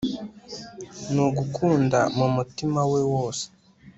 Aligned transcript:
Nugukunda 1.13 1.99
mumutima 2.17 2.81
we 2.91 3.01
wose 3.11 3.43